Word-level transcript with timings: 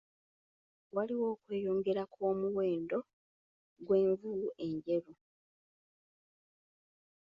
Walwo 0.95 1.25
okweyongera 1.33 2.03
kw'omuwendo 2.13 2.97
gw'envubu 3.85 4.49
enjeru. 4.67 5.13